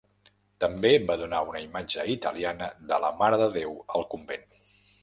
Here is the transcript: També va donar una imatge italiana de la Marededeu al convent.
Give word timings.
També 0.63 0.91
va 1.11 1.17
donar 1.25 1.41
una 1.49 1.61
imatge 1.65 2.07
italiana 2.17 2.73
de 2.93 3.01
la 3.07 3.17
Marededeu 3.21 3.79
al 3.99 4.11
convent. 4.17 4.53